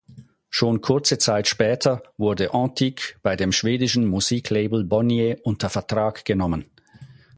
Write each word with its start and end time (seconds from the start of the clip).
Schon 0.49 0.81
kurze 0.81 1.19
Zeit 1.19 1.47
später 1.47 2.01
wurde 2.17 2.55
Antique 2.55 3.19
bei 3.21 3.35
dem 3.35 3.51
schwedischen 3.51 4.07
Musiklabel 4.07 4.83
Bonnier 4.83 5.37
unter 5.43 5.69
Vertrag 5.69 6.25
genommen. 6.25 6.65